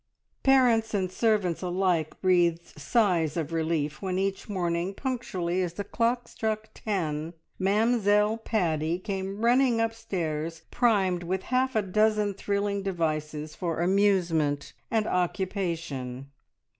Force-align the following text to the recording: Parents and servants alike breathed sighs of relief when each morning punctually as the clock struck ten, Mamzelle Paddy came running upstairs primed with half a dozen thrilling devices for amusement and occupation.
Parents 0.41 0.95
and 0.95 1.11
servants 1.11 1.61
alike 1.61 2.19
breathed 2.21 2.65
sighs 2.79 3.37
of 3.37 3.53
relief 3.53 4.01
when 4.01 4.17
each 4.17 4.49
morning 4.49 4.95
punctually 4.95 5.61
as 5.61 5.73
the 5.73 5.83
clock 5.83 6.27
struck 6.27 6.69
ten, 6.73 7.35
Mamzelle 7.59 8.37
Paddy 8.39 8.97
came 8.97 9.45
running 9.45 9.79
upstairs 9.79 10.63
primed 10.71 11.21
with 11.21 11.43
half 11.53 11.75
a 11.75 11.83
dozen 11.83 12.33
thrilling 12.33 12.81
devices 12.81 13.53
for 13.53 13.79
amusement 13.79 14.73
and 14.89 15.05
occupation. 15.05 16.31